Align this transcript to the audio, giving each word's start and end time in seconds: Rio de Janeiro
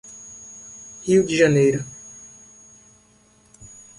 Rio 1.05 1.23
de 1.23 1.35
Janeiro 1.37 1.85